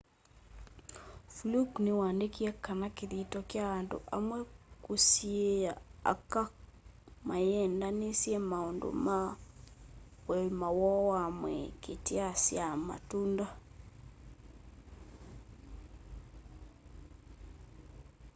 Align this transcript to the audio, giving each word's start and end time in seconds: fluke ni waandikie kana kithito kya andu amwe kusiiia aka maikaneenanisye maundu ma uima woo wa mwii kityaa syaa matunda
fluke 1.35 1.75
ni 1.83 1.91
waandikie 1.99 2.51
kana 2.65 2.87
kithito 2.97 3.39
kya 3.51 3.65
andu 3.79 3.97
amwe 4.17 4.39
kusiiia 4.83 5.73
aka 6.13 6.43
maikaneenanisye 7.27 8.35
maundu 8.51 8.89
ma 9.05 9.17
uima 10.31 10.67
woo 10.79 11.03
wa 11.13 11.23
mwii 11.39 11.67
kityaa 11.83 12.33
syaa 12.43 12.75
matunda 12.87 13.47